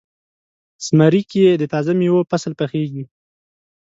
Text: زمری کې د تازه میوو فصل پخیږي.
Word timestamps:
زمری 0.85 1.21
کې 1.31 1.43
د 1.61 1.63
تازه 1.73 1.91
میوو 1.99 2.27
فصل 2.31 2.51
پخیږي. 2.59 3.03